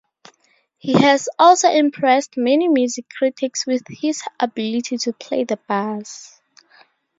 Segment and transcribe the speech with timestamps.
[0.79, 6.41] He has also impressed many music critics with his ability to play the bass.